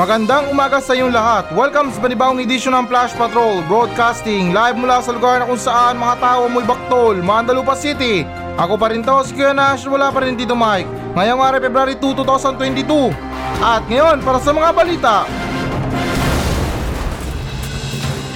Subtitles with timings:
[0.00, 1.52] Magandang umaga sa inyong lahat.
[1.52, 6.00] Welcome sa panibawang edisyon ng Flash Patrol Broadcasting live mula sa lugar na kung saan
[6.00, 8.24] mga tao mo'y baktol, Mandalupa City.
[8.56, 10.88] Ako pa rin to, si Kuya Nash, wala pa rin dito Mike.
[11.20, 13.12] Ngayong araw, February 2, 2022.
[13.60, 15.16] At ngayon, para sa mga balita.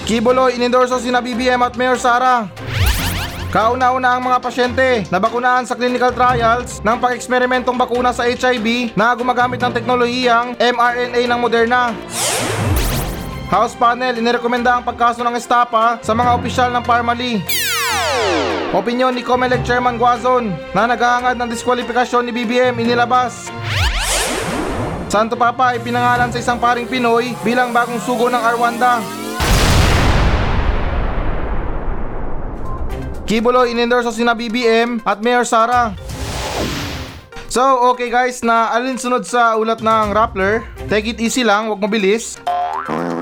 [0.05, 2.45] Kiboloy inendorso sina BBM at Mayor Sara.
[3.55, 9.15] Kauna-una ang mga pasyente na bakunahan sa clinical trials ng pag-eksperimentong bakuna sa HIV na
[9.15, 11.95] gumagamit ng teknolohiyang mRNA ng Moderna.
[13.47, 17.47] House panel inirekomenda ang pagkaso ng estapa sa mga opisyal ng Parmali.
[18.75, 23.55] Opinyon ni Comelec Chairman Guazon na naghahangad ng diskwalifikasyon ni BBM inilabas.
[25.07, 29.24] Santo Papa ay pinangalan sa isang paring Pinoy bilang bagong sugo ng Arwanda.
[33.25, 35.97] Kibuloy inendorso sina BBM at Mayor Sara.
[37.49, 40.61] So, okay guys, na alinsunod sa ulat ng Rappler,
[40.93, 42.37] take it easy lang, wag mabilis.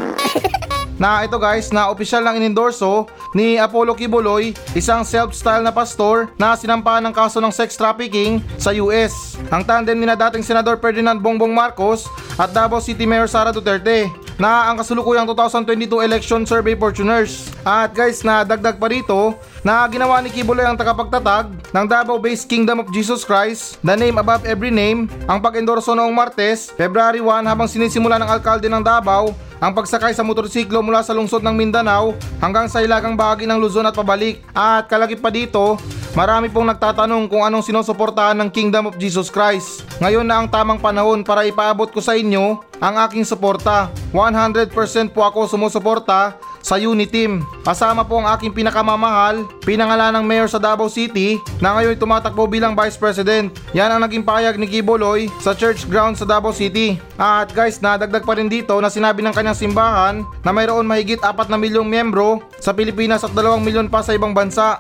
[1.03, 6.59] na ito guys, na opisyal lang inendorso ni Apollo Kibuloy, isang self-style na pastor na
[6.59, 9.39] sinampahan ng kaso ng sex trafficking sa US.
[9.55, 12.11] Ang tandem ni na dating Senador Ferdinand Bongbong Marcos
[12.43, 17.55] at Davao City Mayor Sara Duterte na ang kasulukuyang 2022 election survey fortuners.
[17.63, 22.83] At guys, na dagdag pa rito na ginawa ni Kibuloy ang tagapagtatag ng Davao-based Kingdom
[22.83, 27.71] of Jesus Christ, the name above every name, ang pag-endorso noong Martes, February 1 habang
[27.71, 29.31] sinisimula ng alkalde ng Davao
[29.63, 33.87] ang pagsakay sa motorsiklo mula sa lungsod ng Mindanao hanggang sa ilagang bahagi ng Luzon
[33.87, 34.43] at pabalik.
[34.51, 35.79] At kalagip pa dito,
[36.19, 39.87] marami pong nagtatanong kung anong sinusuportahan ng Kingdom of Jesus Christ.
[40.03, 43.95] Ngayon na ang tamang panahon para ipaabot ko sa inyo ang aking suporta.
[44.11, 44.75] 100%
[45.15, 47.43] po ako sumusuporta sa Uniteam.
[47.67, 52.79] Kasama po ang aking pinakamamahal, pinangalan ng Mayor sa Davao City na ngayon tumatakbo bilang
[52.79, 53.51] Vice President.
[53.75, 56.97] Yan ang naging payag ni Kiboloy sa church ground sa Davao City.
[57.19, 61.51] At guys, nadagdag pa rin dito na sinabi ng kanyang simbahan na mayroon mahigit 4
[61.51, 64.79] na milyong miyembro sa Pilipinas at 2 milyon pa sa ibang bansa.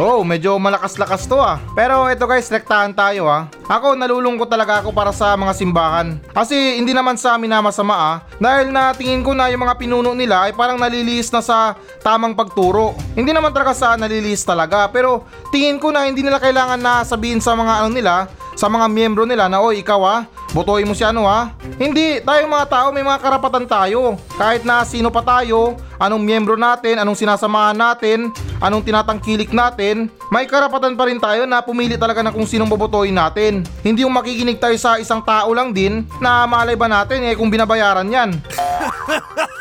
[0.00, 1.60] Oh, medyo malakas-lakas to ah.
[1.76, 3.44] Pero ito guys, rektahan tayo ah.
[3.68, 6.16] Ako, nalulungkot talaga ako para sa mga simbahan.
[6.32, 8.16] Kasi hindi naman sa amin na masama ah.
[8.40, 12.32] Dahil na tingin ko na yung mga pinuno nila ay parang nalilihis na sa tamang
[12.32, 12.96] pagturo.
[13.12, 14.88] Hindi naman talaga sa nalilihis talaga.
[14.88, 18.86] Pero tingin ko na hindi nila kailangan na sabihin sa mga ano nila, sa mga
[18.88, 20.20] miyembro nila na oy ikaw ah,
[20.52, 21.52] botohin mo si ano ha.
[21.80, 24.20] Hindi, tayong mga tao may mga karapatan tayo.
[24.36, 30.44] Kahit na sino pa tayo, anong miyembro natin, anong sinasamahan natin, anong tinatangkilik natin, may
[30.44, 33.64] karapatan pa rin tayo na pumili talaga ng kung sinong bobotohin natin.
[33.80, 37.52] Hindi yung makikinig tayo sa isang tao lang din na malay ba natin eh kung
[37.52, 38.30] binabayaran yan.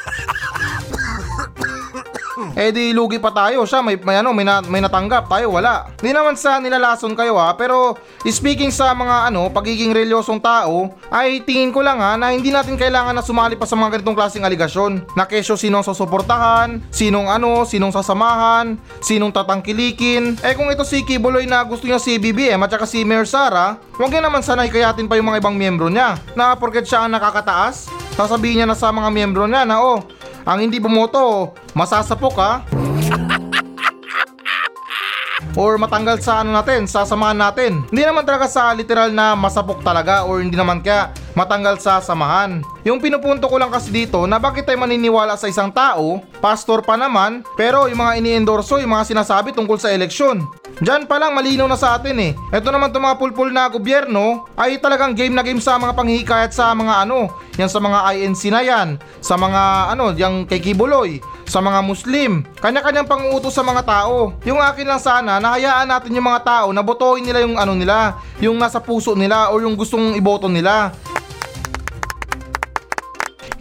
[2.58, 5.90] Eh di lugi pa tayo siya may, may ano may, na, may natanggap tayo wala.
[6.02, 11.44] Hindi naman sa nilalason kayo ha pero speaking sa mga ano pagiging relyosong tao ay
[11.46, 14.46] tingin ko lang ha na hindi natin kailangan na sumali pa sa mga ganitong klaseng
[14.46, 15.04] aligasyon.
[15.14, 20.40] Na kesyo sinong susuportahan, sinong ano, sinong sasamahan, sinong tatangkilikin.
[20.42, 23.78] Eh kung ito si Kibuloy na gusto niya si BBM at saka si Mayor Sara,
[24.00, 26.18] huwag niya naman sana hikayatin pa yung mga ibang miyembro niya.
[26.34, 30.04] Na porket siya ang nakakataas, sasabihin niya na sa mga miyembro niya na oh
[30.46, 32.54] ang hindi bumoto, masasapok ha.
[35.52, 37.84] or matanggal sa ano natin, sa samahan natin.
[37.92, 42.64] Hindi naman talaga sa literal na masapok talaga or hindi naman kaya matanggal sa samahan.
[42.84, 46.98] Yung pinupunto ko lang kasi dito na bakit tayo maniniwala sa isang tao, pastor pa
[46.98, 50.44] naman, pero yung mga ini-endorso, yung mga sinasabi tungkol sa eleksyon.
[50.82, 52.32] Diyan pa lang malinaw na sa atin eh.
[52.50, 56.52] Ito naman itong mga pulpul na gobyerno ay talagang game na game sa mga panghihikayat
[56.56, 58.90] sa mga ano, yan sa mga INC na yan,
[59.22, 62.48] sa mga ano, yung kay Kibuloy, sa mga Muslim.
[62.64, 64.32] Kanya-kanyang panguutos sa mga tao.
[64.48, 68.16] Yung akin lang sana, nahayaan natin yung mga tao na botohin nila yung ano nila,
[68.40, 70.96] yung nasa puso nila o yung gustong iboto nila.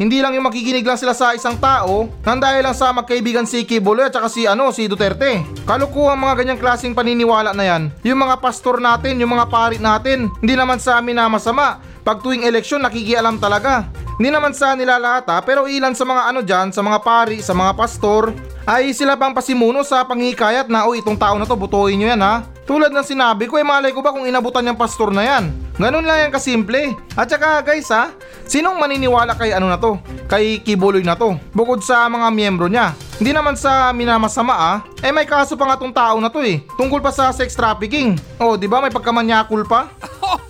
[0.01, 3.69] Hindi lang yung makikinig lang sila sa isang tao nang dahil lang sa magkaibigan si
[3.69, 5.45] Kibuloy at si ano si Duterte.
[5.69, 7.93] Kalukuhan mga ganyang klaseng paniniwala na yan.
[8.09, 11.85] Yung mga pastor natin, yung mga pari natin, hindi naman sa amin na masama.
[12.01, 13.89] Pag tuwing eleksyon nakikialam talaga.
[14.21, 17.41] Hindi naman sa nila lahat ha, pero ilan sa mga ano dyan, sa mga pari,
[17.41, 18.37] sa mga pastor,
[18.69, 22.21] ay sila pang pasimuno sa panghikayat na, o itong tao na to, butuin nyo yan
[22.21, 22.45] ha.
[22.69, 25.49] Tulad ng sinabi ko, eh malay ko ba kung inabutan yung pastor na yan?
[25.81, 26.93] Ganun lang yan kasimple.
[27.17, 28.13] At saka guys ha,
[28.45, 29.97] sinong maniniwala kay ano na to?
[30.29, 31.41] Kay Kibuloy na to?
[31.57, 32.93] Bukod sa mga miyembro niya.
[33.17, 36.61] Hindi naman sa minamasama ah, eh may kaso pa nga tong tao na to eh.
[36.77, 38.21] Tungkol pa sa sex trafficking.
[38.37, 39.89] Oh, di ba may pagkamanyakul pa?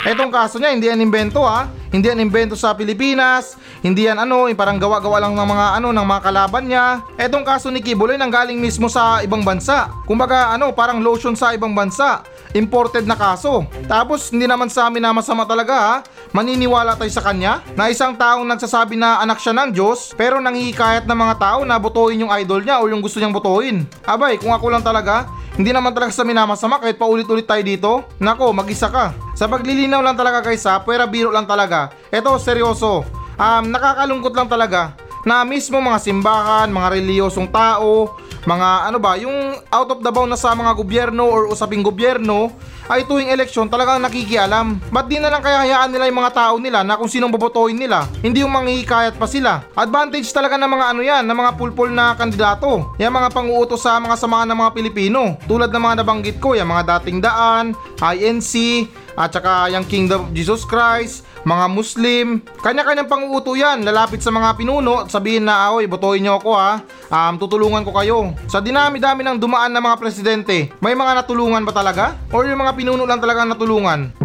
[0.00, 1.68] Etong kaso niya, hindi yan invento ha.
[1.92, 3.60] Hindi yan invento sa Pilipinas.
[3.84, 7.04] Hindi yan ano, parang gawa-gawa lang ng mga ano ng mga kalaban niya.
[7.20, 9.92] Etong kaso ni Kibuloy nang galing mismo sa ibang bansa.
[10.08, 12.24] Kumbaga ano, parang lotion sa ibang bansa.
[12.54, 13.66] Imported na kaso.
[13.86, 15.94] Tapos hindi naman sa amin na masama talaga ha.
[16.30, 21.06] Maniniwala tayo sa kanya na isang taong nagsasabi na anak siya ng Diyos pero nanghihikayat
[21.06, 23.86] ng mga tao na botohin yung idol niya o yung gusto niyang botohin.
[24.06, 25.26] Abay, kung ako lang talaga,
[25.58, 27.90] hindi naman talaga sa minamasama kahit paulit-ulit tayo dito.
[28.22, 29.12] Nako, mag-isa ka.
[29.34, 31.90] Sa paglilinaw lang talaga guys ha, pwera biro lang talaga.
[32.08, 33.04] Eto, seryoso.
[33.40, 34.94] Um, nakakalungkot lang talaga
[35.24, 38.16] na mismo mga simbahan, mga reliyosong tao,
[38.48, 42.52] mga ano ba, yung out of the bound na sa mga gobyerno or usaping gobyerno,
[42.88, 44.80] ay tuwing eleksyon talagang nakikialam.
[44.88, 47.76] Ba't di na lang kaya hayaan nila yung mga tao nila na kung sinong bobotohin
[47.76, 48.08] nila?
[48.24, 49.66] Hindi yung manghihikayat pa sila.
[49.76, 52.96] Advantage talaga ng mga ano yan, ng mga pulpul na kandidato.
[52.96, 55.20] Yung mga panguutos sa mga samahan ng mga Pilipino.
[55.44, 58.86] Tulad ng mga nabanggit ko, yung mga dating daan, INC,
[59.20, 62.26] at saka yung Kingdom of Jesus Christ, mga Muslim,
[62.60, 66.84] kanya-kanyang panguuto yan, lalapit sa mga pinuno at sabihin na, oy, botohin nyo ako ha,
[67.08, 68.36] um, tutulungan ko kayo.
[68.44, 72.16] Sa dinami-dami ng dumaan na mga presidente, may mga natulungan ba talaga?
[72.28, 74.08] Or yung mga pinuno lang talaga natulungan?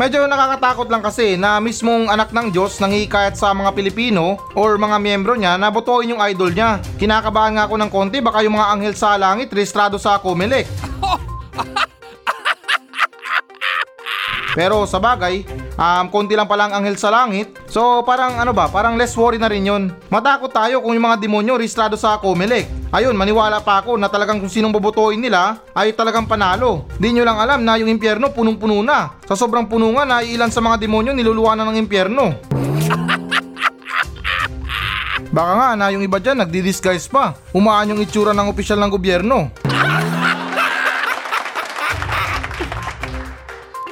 [0.00, 5.02] Medyo nakakatakot lang kasi na mismong anak ng Diyos nanghihikayat sa mga Pilipino or mga
[5.02, 6.80] miyembro niya na botohin yung idol niya.
[6.96, 10.64] Kinakabahan nga ako ng konti baka yung mga anghel sa langit registrado sa Comelec.
[14.56, 15.44] Pero sa bagay,
[15.76, 17.59] um, konti lang pala ang anghel sa langit.
[17.70, 19.94] So parang ano ba, parang less worry na rin yun.
[20.10, 22.66] Matakot tayo kung yung mga demonyo registrado sa Comelec.
[22.90, 26.82] Ayun, maniwala pa ako na talagang kung sinong bobotohin nila ay talagang panalo.
[26.98, 29.14] Di nyo lang alam na yung impyerno punong-puno na.
[29.30, 32.34] Sa sobrang puno nga na ilan sa mga demonyo niluluwanan ng impyerno.
[35.30, 37.38] Baka nga na yung iba dyan nagdi-disguise pa.
[37.54, 39.54] Umaan yung itsura ng opisyal ng gobyerno.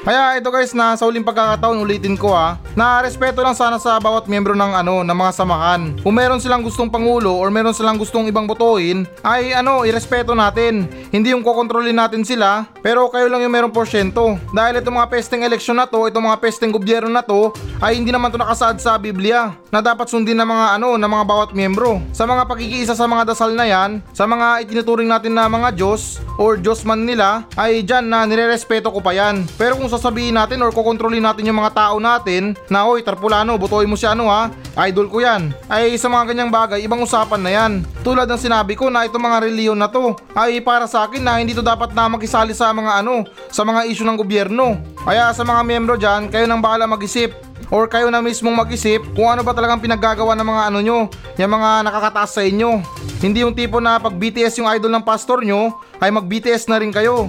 [0.08, 4.00] Kaya ito guys na sa uling pagkakataon ulitin ko ha, na respeto lang sana sa
[4.00, 6.00] bawat miyembro ng ano ng mga samahan.
[6.00, 10.88] Kung meron silang gustong pangulo or meron silang gustong ibang botohin, ay ano, irespeto natin.
[11.12, 14.40] Hindi yung kokontrolin natin sila, pero kayo lang yung merong porsyento.
[14.56, 17.52] Dahil itong mga pesteng eleksyon na to, itong mga pesteng gobyerno na to,
[17.84, 21.24] ay hindi naman to nakasaad sa Biblia na dapat sundin ng mga ano, ng mga
[21.28, 22.00] bawat miyembro.
[22.16, 26.16] Sa mga pagkikiisa sa mga dasal na yan, sa mga itinuturing natin na mga Diyos
[26.40, 29.44] or Diyos man nila, ay dyan na nirerespeto ko pa yan.
[29.60, 33.90] Pero kung sasabihin natin or kukontrolin natin yung mga tao natin na oy Tarpulano, botohin
[33.90, 34.48] mo si ano ha,
[34.86, 35.50] idol ko yan.
[35.66, 37.72] Ay sa mga ganyang bagay, ibang usapan na yan.
[38.06, 41.42] Tulad ng sinabi ko na itong mga reliyon na to ay para sa akin na
[41.42, 44.78] hindi to dapat na makisali sa mga ano, sa mga issue ng gobyerno.
[45.02, 47.34] Kaya sa mga miyembro dyan, kayo nang bahala mag-isip
[47.68, 50.98] or kayo na mismong mag-isip kung ano ba talagang pinaggagawa ng mga ano nyo,
[51.36, 52.80] yung mga nakakataas sa inyo.
[53.18, 56.78] Hindi yung tipo na pag BTS yung idol ng pastor nyo, ay mag BTS na
[56.78, 57.26] rin kayo.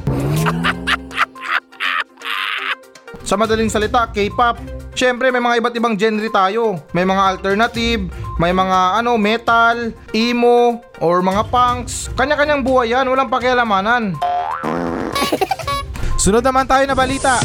[3.29, 4.57] Sa madaling salita, K-pop.
[4.97, 6.81] Siyempre may mga iba't ibang genre tayo.
[6.97, 8.09] May mga alternative,
[8.41, 12.09] may mga ano, metal, emo, or mga punks.
[12.17, 14.17] Kanya-kanyang buhay yan, walang pakialamanan.
[16.25, 17.37] Sunod naman tayo na balita.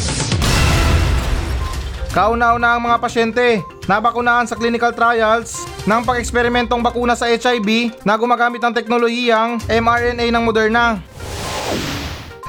[2.16, 8.64] Kauna-una ang mga pasyente nabakunahan sa clinical trials ng pag-eksperimentong bakuna sa HIV na gumagamit
[8.64, 11.04] ng teknolohiyang mRNA ng Moderna.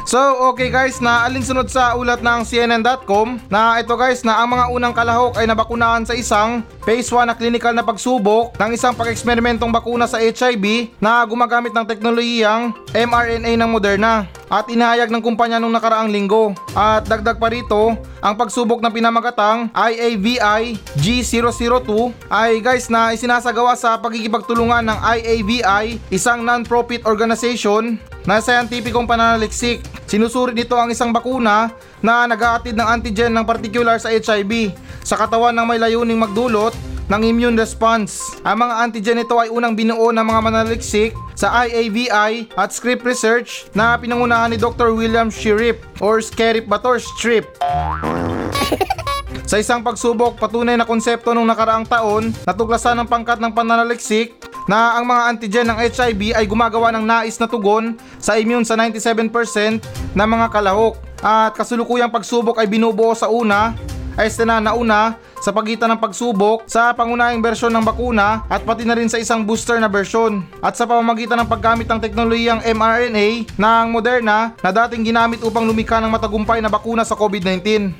[0.05, 0.21] So,
[0.53, 4.93] okay guys, na alinsunod sa ulat ng CNN.com na ito guys na ang mga unang
[4.93, 10.05] kalahok ay nabakunahan sa isang phase 1 na clinical na pagsubok ng isang pag-eksperimentong bakuna
[10.05, 16.13] sa HIV na gumagamit ng teknolohiyang mRNA ng Moderna at inahayag ng kumpanya nung nakaraang
[16.13, 16.53] linggo.
[16.77, 23.97] At dagdag pa rito, ang pagsubok ng pinamagatang IAVI G002 ay guys na isinasagawa sa
[23.97, 29.85] pagkikipagtulungan ng IAVI, isang non-profit organization na scientificong pananaliksik.
[30.05, 34.73] Sinusuri nito ang isang bakuna na nag-aatid ng antigen ng particular sa HIV
[35.05, 36.73] sa katawan ng may layuning magdulot
[37.05, 38.21] ng immune response.
[38.41, 43.69] Ang mga antigen nito ay unang binuo ng mga manaliksik sa IAVI at script research
[43.77, 44.93] na pinangunahan ni Dr.
[44.97, 47.45] William Shirip or Skerip Bator Strip.
[49.45, 54.33] Sa isang pagsubok, patunay na konsepto nung nakaraang taon, natuklasan ng pangkat ng pananaliksik
[54.65, 58.73] na ang mga antigen ng HIV ay gumagawa ng nais na tugon sa immune sa
[58.73, 60.97] 97% ng mga kalahok.
[61.21, 63.77] At kasulukuyang pagsubok ay binubuo sa una
[64.17, 68.97] ay na nauna sa pagitan ng pagsubok sa pangunahing bersyon ng bakuna at pati na
[68.97, 73.85] rin sa isang booster na bersyon at sa pamamagitan ng paggamit ng teknolohiyang mRNA ng
[73.93, 77.93] Moderna na dating ginamit upang lumikha ng matagumpay na bakuna sa COVID-19.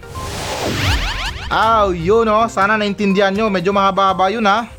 [1.55, 4.67] Aw, yun oh, sana naintindihan nyo, medyo mahaba-haba yun ha.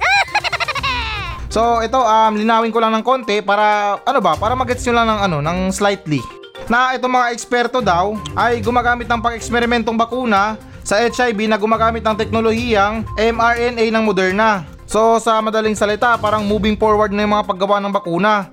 [1.49, 5.09] So ito um linawin ko lang ng konti para ano ba para magets nyo lang
[5.09, 6.21] ng ano ng slightly.
[6.69, 12.13] Na itong mga eksperto daw ay gumagamit ng pang-eksperimentong bakuna sa HIV na gumagamit ng
[12.13, 14.69] teknolohiyang mRNA ng Moderna.
[14.85, 18.53] So sa madaling salita parang moving forward na yung mga paggawa ng bakuna.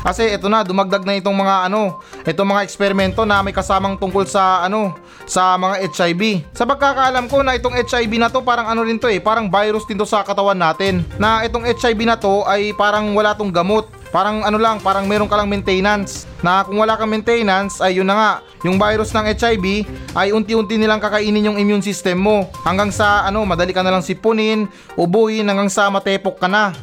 [0.00, 4.24] Kasi ito na, dumagdag na itong mga ano, itong mga eksperimento na may kasamang tungkol
[4.24, 4.96] sa ano,
[5.28, 6.22] sa mga HIV.
[6.56, 9.84] Sa pagkakaalam ko na itong HIV na to parang ano rin to eh, parang virus
[9.84, 11.04] din to sa katawan natin.
[11.20, 13.88] Na itong HIV na to ay parang wala tong gamot.
[14.10, 16.26] Parang ano lang, parang meron ka lang maintenance.
[16.42, 18.30] Na kung wala kang maintenance, ay yun na nga,
[18.66, 19.86] yung virus ng HIV
[20.18, 22.50] ay unti-unti nilang kakainin yung immune system mo.
[22.66, 24.66] Hanggang sa ano, madali ka na lang sipunin,
[24.98, 26.74] ubuhin hanggang sa matepok ka na.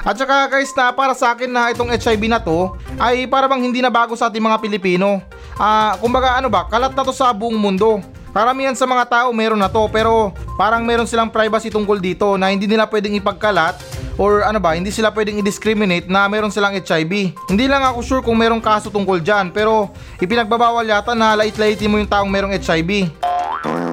[0.00, 3.60] At saka guys na para sa akin na itong HIV na to ay para bang
[3.60, 5.20] hindi na bago sa ating mga Pilipino.
[5.60, 8.00] Ah, kumbaga ano ba, kalat na to sa buong mundo.
[8.30, 12.54] Karamihan sa mga tao meron na to pero parang meron silang privacy tungkol dito na
[12.54, 13.76] hindi nila pwedeng ipagkalat
[14.16, 17.34] or ano ba, hindi sila pwedeng i-discriminate na meron silang HIV.
[17.50, 19.90] Hindi lang ako sure kung merong kaso tungkol dyan pero
[20.22, 23.10] ipinagbabawal yata na lait-laitin mo yung taong merong HIV.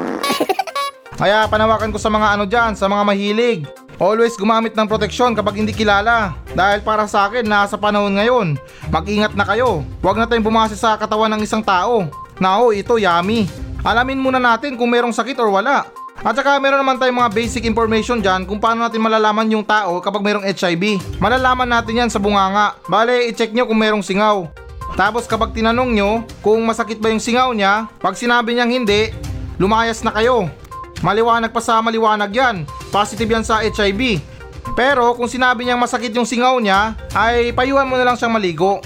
[1.20, 3.87] Kaya panawakan ko sa mga ano dyan, sa mga mahilig.
[3.98, 6.38] Always gumamit ng proteksyon kapag hindi kilala.
[6.54, 8.54] Dahil para sa akin, nasa panahon ngayon.
[8.94, 9.82] Mag-ingat na kayo.
[10.06, 12.06] Huwag na tayong bumase sa katawan ng isang tao.
[12.38, 13.50] Na oh, ito yummy.
[13.82, 15.90] Alamin muna natin kung merong sakit or wala.
[16.22, 19.98] At saka meron naman tayong mga basic information dyan kung paano natin malalaman yung tao
[19.98, 21.18] kapag merong HIV.
[21.18, 22.78] Malalaman natin yan sa bunganga.
[22.86, 24.46] Bale, i-check nyo kung merong singaw.
[24.94, 26.12] Tapos kapag tinanong nyo
[26.46, 29.10] kung masakit ba yung singaw niya, pag sinabi niyang hindi,
[29.58, 30.50] lumayas na kayo.
[31.06, 32.66] Maliwanag pa sa maliwanag yan.
[32.90, 34.22] Positive yan sa HIV.
[34.78, 38.84] Pero kung sinabi niyang masakit yung singaw niya, ay payuhan mo na lang siyang maligo.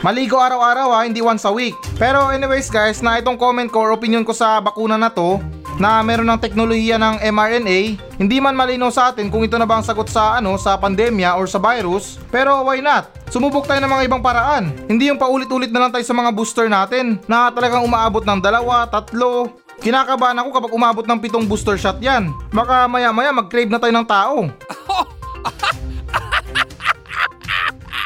[0.00, 1.76] Maligo araw-araw ha, hindi once a week.
[2.00, 5.36] Pero anyways guys, na itong comment ko or opinion ko sa bakuna na to,
[5.76, 7.78] na meron ng teknolohiya ng mRNA,
[8.16, 11.36] hindi man malinaw sa atin kung ito na ba ang sagot sa ano sa pandemya
[11.36, 13.12] or sa virus, pero why not?
[13.28, 14.72] Sumubok tayo ng mga ibang paraan.
[14.88, 18.88] Hindi yung paulit-ulit na lang tayo sa mga booster natin na talagang umaabot ng dalawa,
[18.88, 19.52] tatlo.
[19.80, 22.28] Kinakabahan ako kapag umabot ng pitong booster shot yan.
[22.52, 24.36] Baka maya-maya mag-crave na tayo ng tao.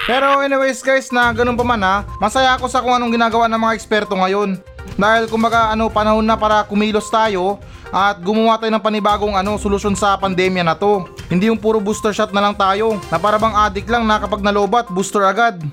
[0.09, 3.57] Pero anyways guys na ganun pa man ha, masaya ako sa kung anong ginagawa ng
[3.57, 4.61] mga eksperto ngayon.
[4.95, 7.59] Dahil kumbaga ano panahon na para kumilos tayo
[7.90, 11.09] at gumawa tayo ng panibagong ano solusyon sa pandemya na to.
[11.26, 14.45] Hindi yung puro booster shot na lang tayo na para bang addict lang na kapag
[14.45, 15.59] nalobat booster agad.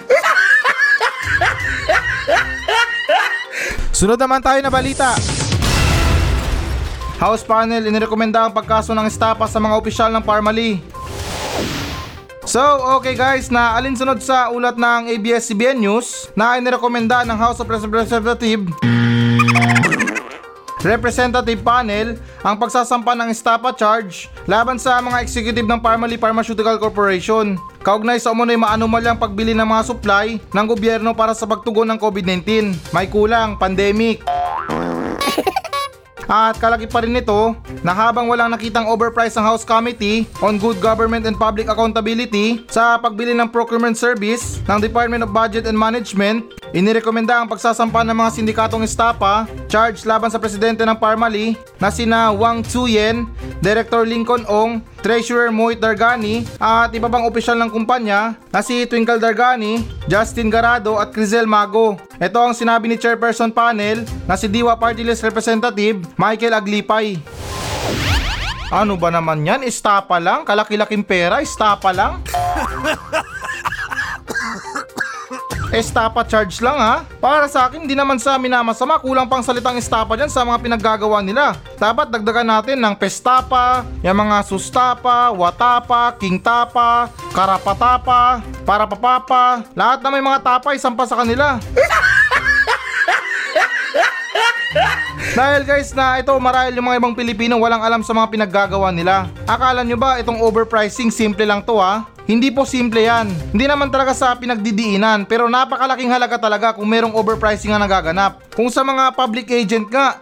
[4.01, 5.13] Sunod naman tayo na balita.
[7.21, 10.81] House panel inirekomenda ang pagkaso ng estapa sa mga opisyal ng Parmali.
[12.49, 12.57] So,
[12.97, 18.73] okay guys, na alinsunod sa ulat ng ABS-CBN News na inirekomenda ng House of Representatives
[20.81, 27.53] Representative Panel ang pagsasampa ng estapa charge laban sa mga executive ng Parmali Pharmaceutical Corporation.
[27.85, 32.73] Kaugnay sa umunoy maanumalyang pagbili ng mga supply ng gobyerno para sa pagtugon ng COVID-19.
[32.89, 34.25] May kulang, pandemic.
[36.31, 40.79] At kalaki pa rin nito na habang walang nakitang overprice ang House Committee on Good
[40.79, 46.60] Government and Public Accountability sa pagbili ng procurement service ng Department of Budget and Management,
[46.71, 52.31] inirekomenda ang pagsasampa ng mga sindikatong estapa charge laban sa presidente ng Parmali na sina
[52.31, 53.27] Wang Tzuyen,
[53.59, 59.19] Director Lincoln Ong, Treasurer Moit Dargani at iba pang opisyal ng kumpanya na si Twinkle
[59.19, 61.99] Dargani, Justin Garado at Crizel Mago.
[62.19, 67.19] Ito ang sinabi ni Chairperson Panel na si Diwa Party List Representative Michael Aglipay.
[68.71, 69.67] Ano ba naman yan?
[69.67, 70.47] Estapa lang?
[70.47, 71.43] Kalaki-laking pera?
[71.43, 72.23] Estapa lang?
[75.71, 77.07] Estapa charge lang ha?
[77.23, 78.99] Para sa akin, di naman sa minamasama.
[78.99, 81.55] Kulang pang salitang estapa dyan sa mga pinaggagawa nila.
[81.79, 89.63] Dapat dagdagan natin ng pestapa, yung mga sustapa, watapa, kingtapa, karapatapa, parapapapa.
[89.71, 91.55] Lahat na may mga tapa, isampa sa kanila.
[95.31, 99.31] Dahil guys na ito marahil yung mga ibang Pilipino walang alam sa mga pinaggagawa nila.
[99.47, 102.03] Akala nyo ba itong overpricing simple lang to ha?
[102.29, 103.29] Hindi po simple yan.
[103.51, 108.41] Hindi naman talaga sa pinagdidiinan pero napakalaking halaga talaga kung merong overpricing na nagaganap.
[108.53, 110.21] Kung sa mga public agent nga.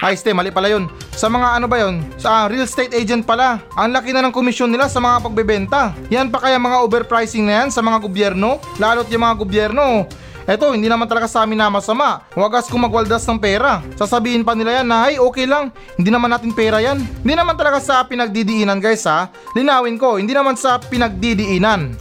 [0.00, 0.88] Ay, ste, mali pala yun.
[1.12, 2.00] Sa mga ano ba yun?
[2.16, 3.60] Sa ah, real estate agent pala.
[3.76, 5.92] Ang laki na ng komisyon nila sa mga pagbebenta.
[6.08, 8.56] Yan pa kaya mga overpricing na yan sa mga gobyerno?
[8.80, 10.08] Lalo't yung mga gobyerno,
[10.50, 12.26] Eto, hindi naman talaga sa amin na masama.
[12.34, 13.86] Wagas kung magwaldas ng pera.
[13.94, 16.98] Sasabihin pa nila yan na, ay okay lang, hindi naman natin pera yan.
[17.22, 19.30] Hindi naman talaga sa pinagdidiinan guys ha.
[19.54, 21.94] Linawin ko, hindi naman sa pinagdidiinan.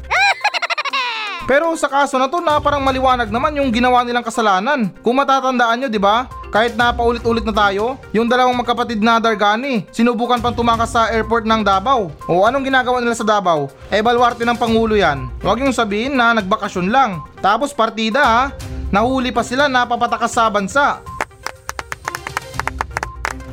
[1.49, 4.89] Pero sa kaso na to na parang maliwanag naman yung ginawa nilang kasalanan.
[5.05, 6.25] Kung matatandaan nyo, di ba?
[6.49, 11.45] Kahit na paulit-ulit na tayo, yung dalawang magkapatid na Dargani, sinubukan pang tumakas sa airport
[11.45, 12.09] ng Davao.
[12.25, 13.69] O anong ginagawa nila sa Davao?
[13.93, 15.29] Eh balwarte ng Pangulo yan.
[15.45, 17.21] Huwag yung sabihin na nagbakasyon lang.
[17.37, 18.43] Tapos partida ha,
[18.89, 21.05] nahuli pa sila na papatakas sa bansa.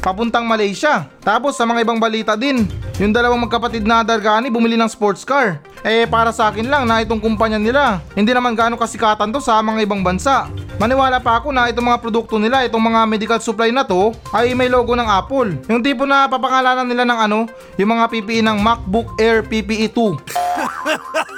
[0.07, 1.11] Papuntang Malaysia.
[1.19, 2.63] Tapos sa mga ibang balita din,
[3.03, 5.59] yung dalawang magkapatid na Dargani bumili ng sports car.
[5.83, 9.59] Eh para sa akin lang na itong kumpanya nila, hindi naman gaano kasikatan to sa
[9.59, 10.47] mga ibang bansa.
[10.79, 14.55] Maniwala pa ako na itong mga produkto nila, itong mga medical supply na to, ay
[14.55, 15.59] may logo ng Apple.
[15.67, 17.39] Yung tipo na papangalanan nila ng ano,
[17.75, 21.35] yung mga PPE ng MacBook Air PPE 2.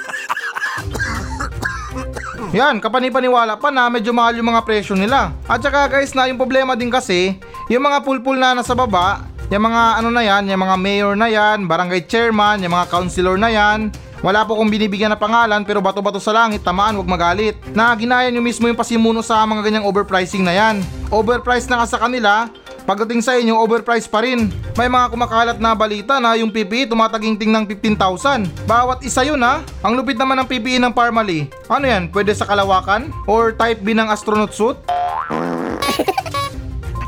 [2.49, 5.29] Yan, kapanipaniwala pa na medyo mahal yung mga presyo nila.
[5.45, 7.37] At saka guys na yung problema din kasi,
[7.69, 9.21] yung mga pulpul na nasa baba,
[9.53, 13.37] yung mga ano na yan, yung mga mayor na yan, barangay chairman, yung mga councilor
[13.37, 13.93] na yan,
[14.25, 17.53] wala po kong binibigyan na pangalan pero bato-bato sa langit, tamaan, wag magalit.
[17.77, 20.81] Na ginaya nyo mismo yung pasimuno sa mga ganyang overpricing na yan.
[21.13, 22.49] Overpriced na nga sa kanila,
[22.89, 24.49] pagdating sa inyo overpriced pa rin.
[24.73, 28.49] May mga kumakalat na balita na yung PPE tumataginting ng 15,000.
[28.65, 29.61] Bawat isa yun ha.
[29.85, 31.45] Ang lupit naman ng PPE ng Parmalee.
[31.69, 33.13] Ano yan, pwede sa kalawakan?
[33.29, 34.73] Or type B ng astronaut suit?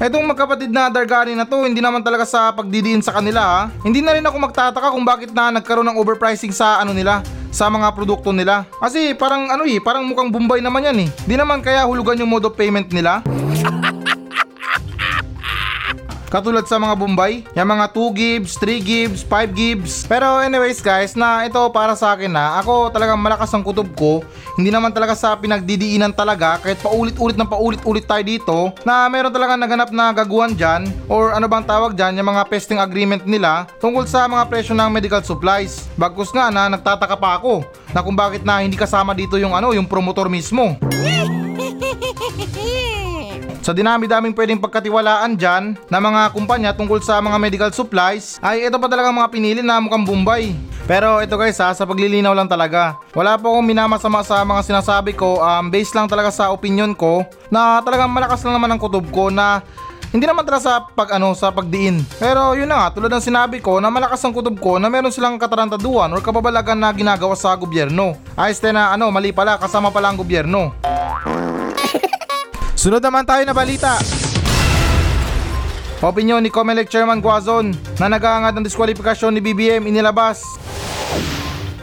[0.06, 3.62] Etong magkapatid na Dargani na to, hindi naman talaga sa pagdidiin sa kanila ha.
[3.82, 7.70] Hindi na rin ako magtataka kung bakit na nagkaroon ng overpricing sa ano nila, sa
[7.70, 8.70] mga produkto nila.
[8.78, 11.10] Kasi parang ano eh, parang mukhang Bombay naman yan eh.
[11.26, 13.22] Di naman kaya hulugan yung mode of payment nila.
[16.32, 20.08] Katulad sa mga Bombay, yung mga 2 gigs, 3 gigs, 5 gigs.
[20.08, 24.24] Pero anyways guys, na ito para sa akin na ako talagang malakas ang kutob ko.
[24.56, 28.58] Hindi naman talaga sa pinagdidiinan talaga kahit paulit-ulit ng paulit-ulit tayo dito
[28.88, 32.80] na meron talaga naganap na gaguhan dyan or ano bang tawag dyan yung mga pesting
[32.80, 35.92] agreement nila tungkol sa mga presyo ng medical supplies.
[36.00, 39.76] Bagkus nga na nagtataka pa ako na kung bakit na hindi kasama dito yung ano
[39.76, 40.80] yung promotor mismo.
[43.62, 48.74] Sa dinami-daming pwedeng pagkatiwalaan dyan na mga kumpanya tungkol sa mga medical supplies ay ito
[48.82, 50.58] pa talaga mga pinili na mukhang Bombay.
[50.89, 52.98] Pero ito guys ha, sa paglilinaw lang talaga.
[53.13, 57.22] Wala po akong minamasama sa mga sinasabi ko, um, based lang talaga sa opinion ko
[57.53, 59.62] na talagang malakas lang naman ang kutob ko na
[60.10, 62.01] hindi naman talaga sa pag ano sa pagdiin.
[62.18, 65.13] Pero yun na nga, tulad ng sinabi ko na malakas ang kutob ko na meron
[65.13, 68.18] silang katarantaduan or kababalagan na ginagawa sa gobyerno.
[68.34, 70.74] Ayos na ano, mali pala, kasama pala ang gobyerno.
[72.82, 73.94] Sunod naman tayo na balita.
[76.02, 80.41] Opinyon ni Comelec Chairman Guazon na nag-aangad ng diskwalifikasyon ni BBM inilabas.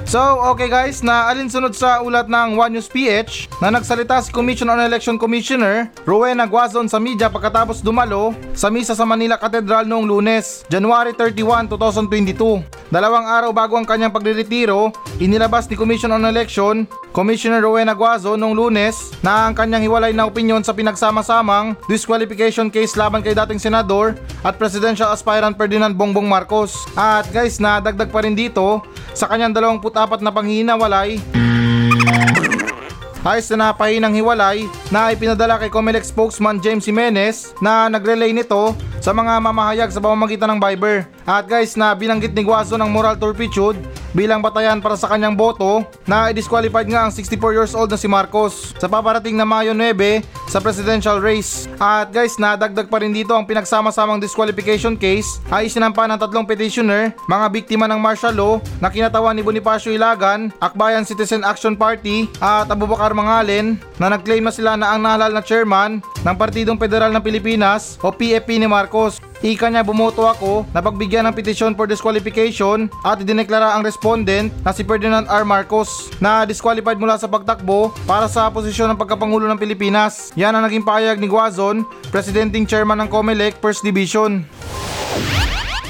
[0.02, 0.18] So,
[0.50, 4.82] okay guys, na alinsunod sa ulat ng One News PH na nagsalita si Commission on
[4.82, 10.66] Election Commissioner Rowena Guazon sa media pagkatapos dumalo sa misa sa Manila Cathedral noong lunes,
[10.66, 12.90] January 31, 2022.
[12.90, 18.54] Dalawang araw bago ang kanyang pagreretiro, inilabas ni Commission on Election Commissioner Rowena Guazo noong
[18.54, 24.14] lunes na ang kanyang hiwalay na opinyon sa pinagsama-samang disqualification case laban kay dating senador
[24.44, 26.86] at presidential aspirant Ferdinand Bongbong Marcos.
[26.94, 28.84] At guys, nadagdag pa rin dito
[29.16, 31.18] sa kanyang 24 na panghihinawalay
[33.28, 38.72] Ayos na napahinang hiwalay na ipinadala kay Comelec spokesman James Jimenez na nagrelay nito
[39.04, 41.04] sa mga mamahayag sa pamamagitan ng Viber.
[41.28, 43.76] At guys na binanggit ni Guaso ng moral turpitude
[44.16, 48.08] bilang batayan para sa kanyang boto na i-disqualified nga ang 64 years old na si
[48.08, 51.68] Marcos sa paparating na Mayo 9 sa presidential race.
[51.76, 57.12] At guys, nadagdag pa rin dito ang pinagsama-samang disqualification case ay isinampa ng tatlong petitioner,
[57.28, 62.68] mga biktima ng martial law na kinatawan ni Bonifacio Ilagan, Akbayan Citizen Action Party at
[62.72, 67.22] Abubakar Mangalen na nag-claim na sila na ang nahalal na chairman ng Partidong Federal ng
[67.22, 69.20] Pilipinas o PFP ni Marcos.
[69.38, 74.74] Ika niya bumoto ako na pagbigyan ng petisyon for disqualification at idineklara ang respondent na
[74.74, 75.46] si Ferdinand R.
[75.46, 80.34] Marcos na disqualified mula sa pagtakbo para sa posisyon ng pagkapangulo ng Pilipinas.
[80.34, 84.42] Yan ang naging pahayag ni Guazon, Presidenting Chairman ng COMELEC First Division.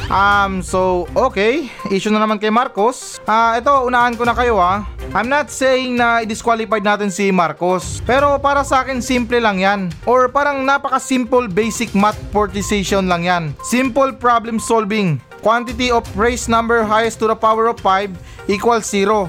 [0.09, 1.69] Um, so, okay.
[1.93, 3.21] Issue na naman kay Marcos.
[3.29, 4.89] Ah, ito, unahan ko na kayo ah.
[5.13, 8.01] I'm not saying na i-disqualified natin si Marcos.
[8.05, 9.81] Pero para sa akin, simple lang yan.
[10.09, 13.45] Or parang napaka-simple basic math portization lang yan.
[13.65, 15.21] Simple problem solving.
[15.41, 18.11] Quantity of race number highest to the power of 5
[18.49, 19.29] equals 0.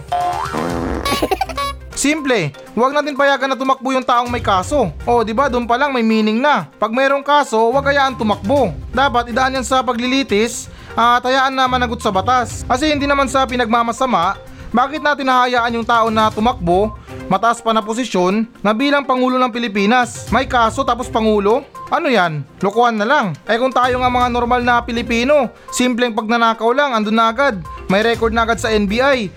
[2.00, 2.56] Simple.
[2.80, 4.88] Huwag natin payagan na tumakbo yung taong may kaso.
[5.04, 5.52] O, di ba?
[5.52, 6.72] Doon pa lang may meaning na.
[6.80, 8.72] Pag mayroong kaso, huwag hayaan tumakbo.
[8.96, 12.64] Dapat idaan yan sa paglilitis at hayaan na managot sa batas.
[12.64, 14.40] Kasi hindi naman sa pinagmamasama,
[14.72, 16.96] bakit natin hahayaan yung tao na tumakbo,
[17.28, 20.32] mataas pa na posisyon, na bilang Pangulo ng Pilipinas?
[20.32, 21.68] May kaso tapos Pangulo?
[21.92, 22.48] Ano yan?
[22.64, 23.36] Lokohan na lang.
[23.44, 27.60] Eh kung tayo nga mga normal na Pilipino, simpleng pagnanakaw lang, andun na agad.
[27.92, 29.36] May record na agad sa NBI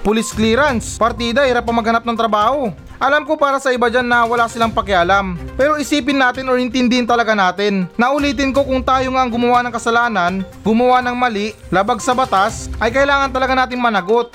[0.00, 2.72] police clearance, partida, hirap pa maghanap ng trabaho.
[3.00, 5.36] Alam ko para sa iba dyan na wala silang pakialam.
[5.56, 7.88] Pero isipin natin o intindihin talaga natin.
[7.96, 12.68] Naulitin ko kung tayo nga ang gumawa ng kasalanan, gumawa ng mali, labag sa batas,
[12.76, 14.28] ay kailangan talaga natin managot.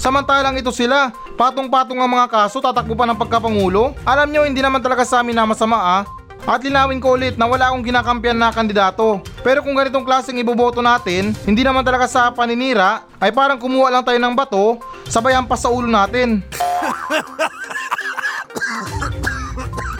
[0.00, 3.96] Samantalang ito sila, patong-patong ang mga kaso, tatakbo pa ng pagkapangulo.
[4.04, 6.04] Alam nyo, hindi naman talaga sa amin na masama ah.
[6.44, 9.24] At linawin ko ulit na wala akong ginakampiyan na kandidato.
[9.40, 14.04] Pero kung ganitong klaseng iboboto natin, hindi naman talaga sa paninira, ay parang kumuha lang
[14.04, 14.76] tayo ng bato,
[15.08, 16.44] sabay pa sa ulo natin.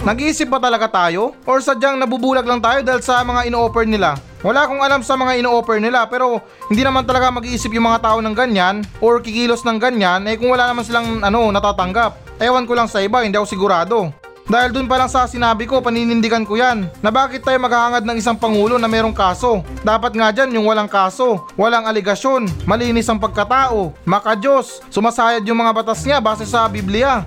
[0.05, 1.33] Nag-iisip ba talaga tayo?
[1.49, 4.21] Or sadyang nabubulag lang tayo dahil sa mga ino-offer nila?
[4.45, 8.21] Wala akong alam sa mga ino-offer nila pero hindi naman talaga mag-iisip yung mga tao
[8.21, 12.37] ng ganyan or kikilos ng ganyan eh kung wala naman silang ano natatanggap.
[12.37, 14.13] Ewan ko lang sa iba, hindi ako sigurado.
[14.45, 18.21] Dahil dun pa lang sa sinabi ko, paninindigan ko yan na bakit tayo maghahangad ng
[18.21, 19.65] isang pangulo na merong kaso.
[19.81, 25.73] Dapat nga dyan yung walang kaso, walang aligasyon, malinis ang pagkatao, makajos, sumasayad yung mga
[25.73, 27.25] batas niya base sa Biblia.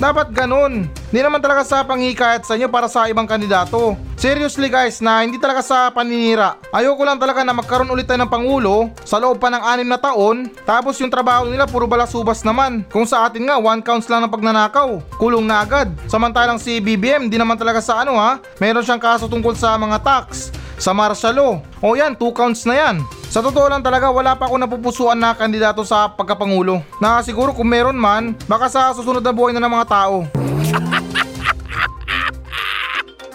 [0.00, 0.88] Dapat ganun.
[0.88, 4.00] Hindi naman talaga sa panghikayat sa inyo para sa ibang kandidato.
[4.16, 6.56] Seriously guys, na hindi talaga sa paninira.
[6.72, 10.00] Ayoko lang talaga na magkaroon ulit tayo ng Pangulo sa loob pa ng anim na
[10.00, 12.80] taon, tapos yung trabaho nila puro balasubas naman.
[12.88, 15.04] Kung sa atin nga, one counts lang ng pagnanakaw.
[15.20, 15.92] Kulong na agad.
[16.08, 20.00] Samantalang si BBM, di naman talaga sa ano ha, meron siyang kaso tungkol sa mga
[20.00, 20.48] tax,
[20.80, 21.52] sa martial law.
[21.84, 23.19] O yan, two counts na yan.
[23.30, 26.82] Sa totoo lang talaga wala pa ako napupusuan na kandidato sa pagkapangulo.
[26.98, 30.26] Na siguro kung meron man, baka sa susunod na buhay na ng mga tao.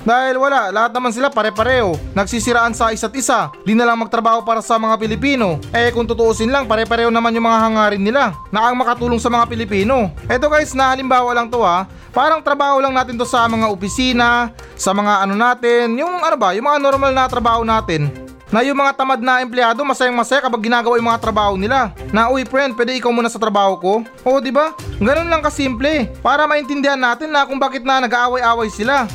[0.05, 1.95] Dahil wala, lahat naman sila pare-pareho.
[2.12, 3.49] Nagsisiraan sa isa't isa.
[3.63, 5.63] Di na lang magtrabaho para sa mga Pilipino.
[5.71, 9.47] Eh kung tutuusin lang, pare-pareho naman yung mga hangarin nila na ang makatulong sa mga
[9.47, 10.12] Pilipino.
[10.27, 11.88] Eto guys, na halimbawa lang to ha.
[12.12, 16.51] Parang trabaho lang natin to sa mga opisina, sa mga ano natin, yung ano ba,
[16.51, 18.25] yung mga normal na trabaho natin.
[18.56, 21.91] Na yung mga tamad na empleyado masayang masaya kapag ginagawa yung mga trabaho nila.
[22.15, 23.94] Na uy friend, pwede ikaw muna sa trabaho ko?
[24.24, 24.72] Oo, di ba?
[24.96, 26.08] Ganun lang kasimple.
[26.24, 29.12] Para maintindihan natin na kung bakit na nag-aaway-away sila.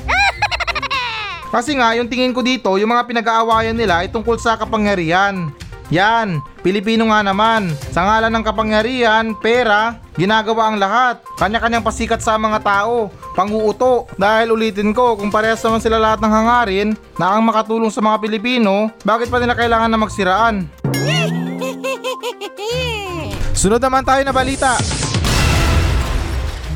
[1.57, 5.49] Kasi nga, yung tingin ko dito, yung mga pinag-aawayan nila ay tungkol sa kapangyarihan.
[5.89, 7.73] Yan, Pilipino nga naman.
[7.89, 11.25] Sa ngalan ng kapangyarihan, pera, ginagawa ang lahat.
[11.41, 14.05] Kanya-kanyang pasikat sa mga tao, panguuto.
[14.21, 18.21] Dahil ulitin ko, kung parehas naman sila lahat ng hangarin na ang makatulong sa mga
[18.21, 20.69] Pilipino, bakit pa nila kailangan na magsiraan?
[23.61, 24.77] Sunod naman tayo na balita.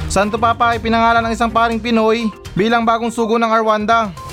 [0.09, 2.25] Santo Papa ay pinangalan ng isang paring Pinoy
[2.57, 4.24] bilang bagong sugo ng Rwanda.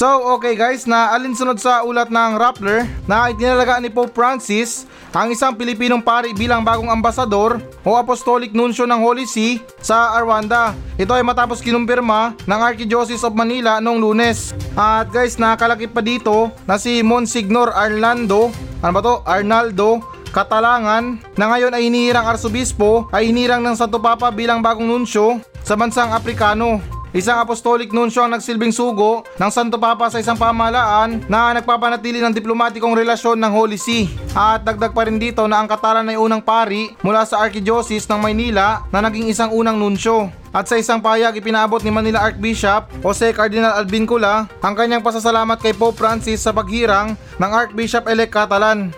[0.00, 5.28] So, okay guys, na alinsunod sa ulat ng Rappler na itinalagaan ni Pope Francis ang
[5.28, 10.72] isang Pilipinong pari bilang bagong ambasador o apostolic nuncio ng Holy See sa Rwanda.
[10.96, 14.56] Ito ay matapos kinumpirma ng Archdiocese of Manila noong lunes.
[14.72, 18.48] At guys, nakalakip pa dito na si Monsignor Arlando,
[18.80, 19.20] ano ba to?
[19.28, 20.00] Arnaldo
[20.32, 25.76] Katalangan na ngayon ay hinihirang arsobispo ay hinirang ng Santo Papa bilang bagong nunsyo sa
[25.76, 26.99] bansang Aprikano.
[27.10, 32.30] Isang apostolic nuncio ang nagsilbing sugo ng Santo Papa sa isang pamahalaan na nagpapanatili ng
[32.30, 34.06] diplomatikong relasyon ng Holy See.
[34.30, 38.22] At dagdag pa rin dito na ang Katalan ay unang pari mula sa Archdiocese ng
[38.22, 40.30] Maynila na naging isang unang nuncio.
[40.54, 45.74] At sa isang payag ipinaabot ni Manila Archbishop Jose Cardinal Albincula ang kanyang pasasalamat kay
[45.74, 48.94] Pope Francis sa paghirang ng Archbishop-elect Catalan.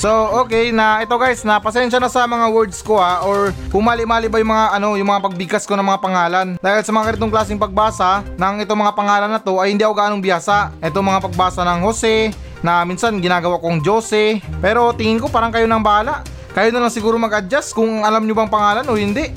[0.00, 0.08] So,
[0.40, 4.32] okay na ito guys, na pasensya na sa mga words ko ha or kung mali-mali
[4.32, 6.48] ba yung mga ano, yung mga pagbigkas ko ng mga pangalan.
[6.56, 9.92] Dahil sa mga ganitong klaseng pagbasa ng itong mga pangalan na to ay hindi ako
[9.92, 10.72] ganong biyasa.
[10.80, 12.32] Ito mga pagbasa ng Jose
[12.64, 14.40] na minsan ginagawa kong Jose.
[14.64, 16.24] Pero tingin ko parang kayo nang bahala.
[16.56, 19.28] Kayo na lang siguro mag-adjust kung alam nyo bang pangalan o hindi.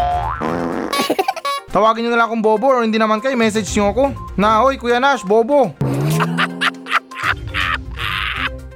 [1.75, 4.03] Tawagin nyo na lang akong Bobo or hindi naman kayo, message nyo ako.
[4.39, 5.82] Na, hoy Kuya Nash, Bobo.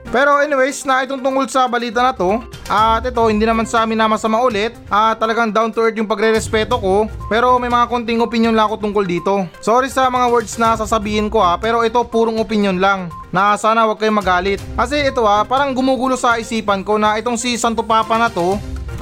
[0.07, 2.39] Pero anyways, na itong tungkol sa balita na to,
[2.71, 6.07] at ito hindi naman sa amin na masama ulit, at talagang down to earth yung
[6.07, 9.43] pagre-respeto ko, pero may mga konting opinion lang ako tungkol dito.
[9.59, 13.83] Sorry sa mga words na sasabihin ko ha, pero ito purong opinion lang, na sana
[13.83, 14.63] wag kayong magalit.
[14.79, 18.55] Kasi ito ha, parang gumugulo sa isipan ko na itong si Santo Papa na to,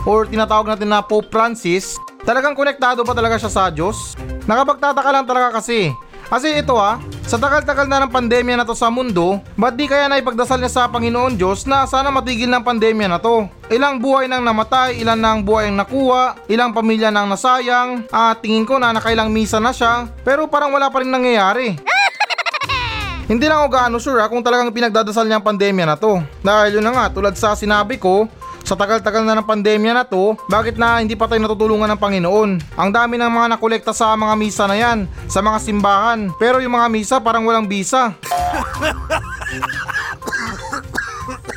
[0.09, 4.17] or tinatawag natin na Pope Francis, talagang konektado ba talaga siya sa Diyos?
[4.49, 5.93] Nakapagtataka lang talaga kasi,
[6.25, 10.05] kasi ito ha, sa tagal-tagal na ng pandemya na to sa mundo, ba't di kaya
[10.05, 13.49] naipagdasal niya sa Panginoon Diyos na sana matigil ng pandemya na to?
[13.69, 18.65] Ilang buhay nang namatay, ilan nang buhay ang nakuha, ilang pamilya nang nasayang, at tingin
[18.65, 21.77] ko na nakailang misa na siya, pero parang wala pa rin nangyayari.
[23.29, 26.21] Hindi lang ako gaano sure ha, kung talagang pinagdadasal niya ang pandemya na to.
[26.45, 28.29] Dahil yun na nga, tulad sa sinabi ko,
[28.65, 32.49] sa tagal-tagal na ng pandemya na to, bakit na hindi pa tayo natutulungan ng Panginoon?
[32.73, 36.33] Ang dami ng mga nakolekta sa mga misa na yan, sa mga simbahan.
[36.41, 38.17] Pero yung mga misa parang walang bisa.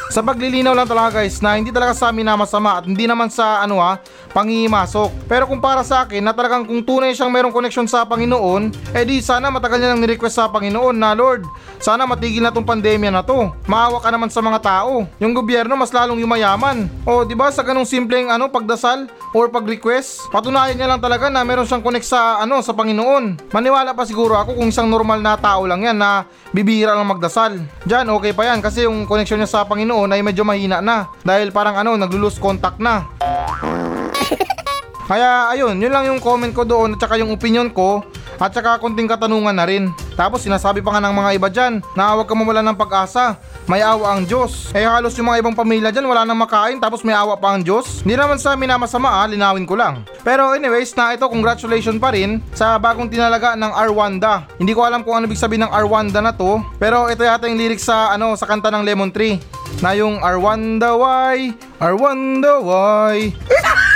[0.08, 3.28] sa paglilinaw lang talaga guys na hindi talaga sa amin na masama at hindi naman
[3.28, 4.00] sa ano ha,
[4.32, 5.28] pangimasok.
[5.28, 9.04] Pero kung para sa akin na talagang kung tunay siyang merong koneksyon sa Panginoon, eh
[9.04, 11.44] di sana matagal niya nang nirequest sa Panginoon na Lord,
[11.78, 13.50] sana matigil na tong pandemya na to.
[13.70, 15.06] Maawa ka naman sa mga tao.
[15.22, 16.90] Yung gobyerno mas lalong yumayaman.
[17.06, 21.44] O di ba sa ganung simpleng ano pagdasal or pag-request, patunayan niya lang talaga na
[21.46, 23.52] meron siyang connect sa ano sa Panginoon.
[23.54, 27.60] Maniwala pa siguro ako kung isang normal na tao lang yan na bibihira lang magdasal.
[27.86, 31.54] Diyan okay pa yan kasi yung connection niya sa Panginoon ay medyo mahina na dahil
[31.54, 33.06] parang ano naglo-lose contact na.
[35.08, 38.04] Kaya ayun, yun lang yung comment ko doon at saka yung opinion ko
[38.36, 39.88] at saka konting katanungan na rin.
[40.14, 43.40] Tapos sinasabi pa nga ng mga iba dyan na huwag ka mawala ng pag-asa.
[43.64, 44.68] May awa ang Diyos.
[44.76, 47.64] Eh halos yung mga ibang pamilya dyan wala nang makain tapos may awa pa ang
[47.64, 48.04] Diyos.
[48.04, 50.04] Hindi naman sa minamasama ah, linawin ko lang.
[50.20, 54.44] Pero anyways na ito congratulations pa rin sa bagong tinalaga ng Arwanda.
[54.60, 56.60] Hindi ko alam kung ano ibig sabihin ng Arwanda na to.
[56.76, 59.40] Pero ito yata yung lyrics sa ano sa kanta ng Lemon Tree.
[59.80, 63.32] Na yung Arwanda why, Arwanda why.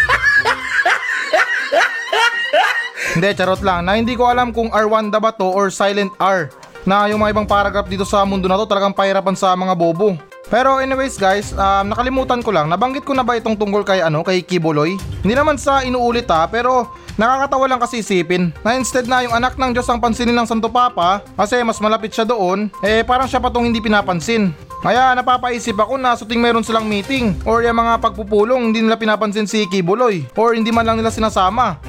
[3.12, 3.85] Hindi, charot lang.
[3.85, 6.48] Na hindi ko alam kung R1 ba to or silent R.
[6.88, 10.16] Na yung mga ibang paragraph dito sa mundo na to talagang pahirapan sa mga bobo.
[10.53, 14.20] Pero anyways guys, um, nakalimutan ko lang, nabanggit ko na ba itong tungkol kay ano,
[14.20, 15.01] kay Kiboloy?
[15.25, 19.57] Hindi naman sa inuulit ha, pero nakakatawa lang kasi isipin na instead na yung anak
[19.57, 23.40] ng Diyos ang pansinin ng Santo Papa kasi mas malapit siya doon, eh parang siya
[23.40, 24.53] pa tong hindi pinapansin.
[24.85, 29.48] Kaya napapaisip ako na suting meron silang meeting or yung mga pagpupulong hindi nila pinapansin
[29.48, 31.81] si Kibuloy or hindi man lang nila sinasama.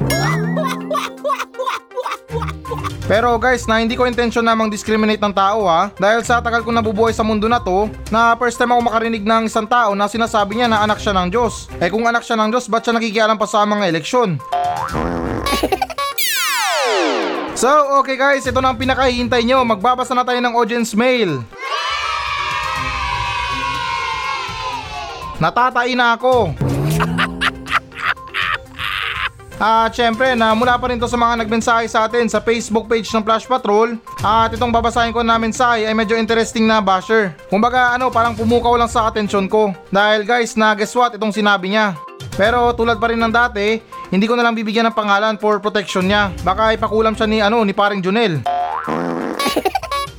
[3.03, 5.91] Pero guys, na hindi ko intensyon namang discriminate ng tao ha.
[5.99, 9.51] Dahil sa tagal ko nabubuhay sa mundo na to, na first time ako makarinig ng
[9.51, 11.67] isang tao na sinasabi niya na anak siya ng Diyos.
[11.83, 14.39] Eh kung anak siya ng Diyos, ba't siya nakikialam pa sa mga eleksyon?
[17.53, 17.69] So,
[18.01, 19.61] okay guys, ito na ang pinakahihintay nyo.
[19.61, 21.45] Magbabasa na tayo ng audience mail.
[25.37, 26.57] Natatai na ako.
[29.63, 33.07] At syempre na mula pa rin to sa mga nagmensahe sa atin sa Facebook page
[33.15, 33.95] ng Flash Patrol.
[34.19, 37.31] At itong babasahin ko na mensahe ay medyo interesting na basher.
[37.47, 39.71] Kumbaga ano parang pumukaw lang sa atensyon ko.
[39.87, 41.15] Dahil guys na guess what?
[41.15, 41.95] Itong sinabi niya.
[42.35, 43.79] Pero tulad pa rin ng dati,
[44.11, 46.35] hindi ko na lang bibigyan ng pangalan for protection niya.
[46.43, 48.43] Baka ipakulam siya ni ano ni paring Junel.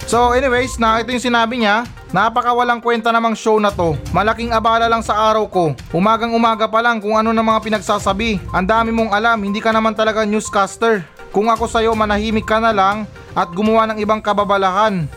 [0.04, 3.96] So anyways, na ito yung sinabi niya, napakawalang kwenta namang show na to.
[4.12, 5.72] Malaking abala lang sa araw ko.
[5.96, 8.36] Umagang umaga pa lang kung ano na mga pinagsasabi.
[8.52, 11.02] Ang dami mong alam, hindi ka naman talaga newscaster.
[11.32, 15.08] Kung ako sa'yo, manahimik ka na lang at gumawa ng ibang kababalahan.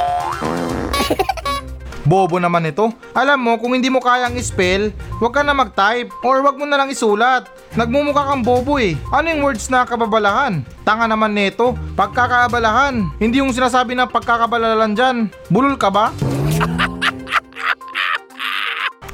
[2.08, 2.88] Bobo naman ito.
[3.12, 6.80] Alam mo, kung hindi mo kayang spell, huwag ka na mag-type or huwag mo na
[6.80, 7.52] lang isulat.
[7.76, 8.96] Nagmumukha kang bobo eh.
[9.12, 10.64] Ano yung words na kababalahan?
[10.88, 11.76] Tanga naman nito.
[12.00, 13.12] Pagkakaabalahan.
[13.20, 15.28] Hindi yung sinasabi na pagkakabalalan dyan.
[15.52, 16.16] Bulol ka ba?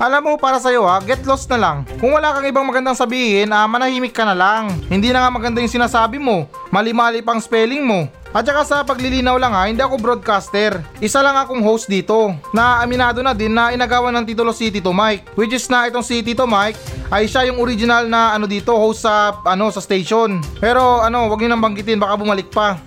[0.05, 1.77] Alam mo, para sa'yo ha, get lost na lang.
[1.97, 4.69] Kung wala kang ibang magandang sabihin, ah, manahimik ka na lang.
[4.85, 6.45] Hindi na nga maganda yung sinasabi mo.
[6.69, 8.05] Mali-mali pang spelling mo.
[8.33, 10.81] At saka sa paglilinaw lang ha, hindi ako broadcaster.
[10.97, 12.33] Isa lang akong host dito.
[12.49, 15.37] Na aminado na din na inagawa ng titulo si Tito Mike.
[15.37, 16.75] Which is na itong si Tito Mike
[17.13, 20.41] ay siya yung original na ano dito host sa ano sa station.
[20.57, 22.81] Pero ano, wag niyo nang banggitin baka bumalik pa.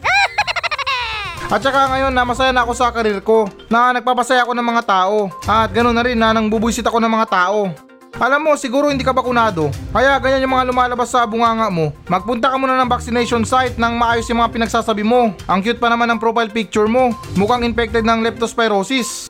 [1.55, 4.83] At saka ngayon na masaya na ako sa karir ko na nagpapasaya ako ng mga
[4.83, 7.71] tao at ganoon na rin na nang bubuisit ako ng mga tao.
[8.17, 9.69] Alam mo, siguro hindi ka bakunado.
[9.93, 11.93] Kaya ganyan yung mga lumalabas sa bunganga mo.
[12.09, 15.37] Magpunta ka muna ng vaccination site nang maayos yung mga pinagsasabi mo.
[15.45, 17.13] Ang cute pa naman ng profile picture mo.
[17.37, 19.29] Mukhang infected ng leptospirosis.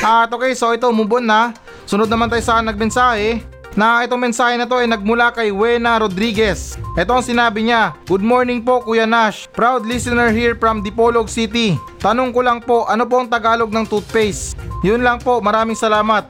[0.00, 1.52] At okay, so ito, move on na.
[1.84, 6.74] Sunod naman tayo sa nagmensahe na itong mensahe na to ay nagmula kay Wena Rodriguez.
[6.98, 11.78] Ito ang sinabi niya, Good morning po Kuya Nash, proud listener here from Dipolog City.
[12.02, 14.58] Tanong ko lang po, ano po ang Tagalog ng toothpaste?
[14.82, 16.26] Yun lang po, maraming salamat.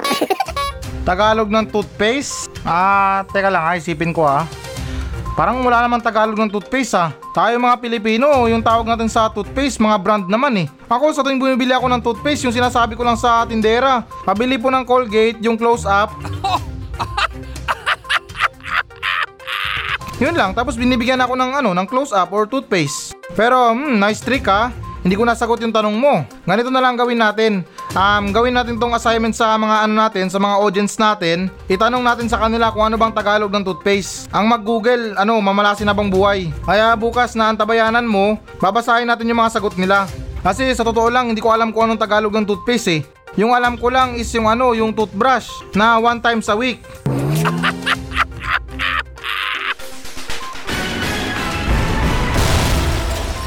[1.08, 2.52] Tagalog ng toothpaste?
[2.62, 4.44] Ah, teka lang, ha, isipin ko ha.
[5.38, 7.14] Parang wala naman Tagalog ng toothpaste ha.
[7.30, 10.68] Tayo mga Pilipino, yung tawag natin sa toothpaste, mga brand naman eh.
[10.90, 14.66] Ako sa tuwing bumibili ako ng toothpaste, yung sinasabi ko lang sa tindera, pabili po
[14.66, 16.10] ng Colgate, yung close up.
[20.18, 23.14] Yun lang, tapos binibigyan ako ng ano, ng close up or toothpaste.
[23.38, 24.74] Pero, hmm, nice trick ha.
[25.06, 26.26] Hindi ko nasagot yung tanong mo.
[26.42, 27.62] Ganito na lang gawin natin.
[27.96, 31.48] Um, gawin natin tong assignment sa mga ano natin, sa mga audience natin.
[31.72, 34.28] Itanong natin sa kanila kung ano bang Tagalog ng toothpaste.
[34.28, 36.52] Ang mag-google, ano, mamalasin na bang buhay.
[36.68, 40.04] Kaya bukas na antabayanan mo, babasahin natin yung mga sagot nila.
[40.44, 43.00] Kasi sa totoo lang, hindi ko alam kung anong Tagalog ng toothpaste eh.
[43.40, 46.84] Yung alam ko lang is yung ano, yung toothbrush na one times a week.